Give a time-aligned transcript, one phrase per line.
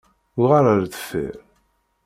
[0.41, 1.35] Uɣal ar deffir!